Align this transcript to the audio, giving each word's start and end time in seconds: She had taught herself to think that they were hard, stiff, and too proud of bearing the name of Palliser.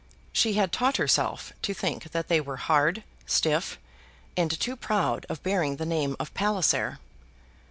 She 0.33 0.53
had 0.53 0.71
taught 0.71 0.97
herself 0.97 1.53
to 1.61 1.75
think 1.75 2.09
that 2.11 2.27
they 2.27 2.41
were 2.41 2.57
hard, 2.57 3.03
stiff, 3.27 3.77
and 4.35 4.49
too 4.49 4.75
proud 4.75 5.27
of 5.29 5.43
bearing 5.43 5.75
the 5.75 5.85
name 5.85 6.15
of 6.19 6.33
Palliser. 6.33 6.97